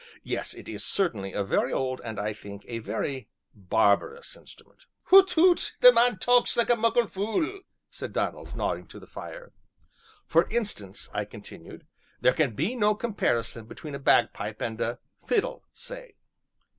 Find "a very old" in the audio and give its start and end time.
1.31-2.01